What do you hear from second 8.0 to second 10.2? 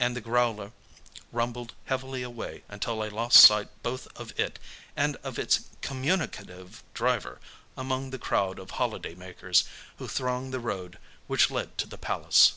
the crowd of holiday makers who